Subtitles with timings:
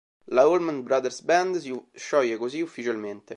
[0.37, 3.29] La Allman Brothers Band si scioglie così ufficialmente.